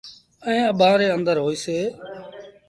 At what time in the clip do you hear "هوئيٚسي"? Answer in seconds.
1.43-1.77